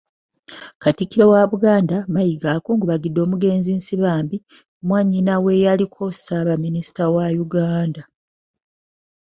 [0.83, 4.37] Katikkiro wa Buganda, Mayiga, akungubagidde omugenzi Nsibambi,
[4.87, 8.01] mwannyina w'eyaliko Ssaabaminisita wa Uganda.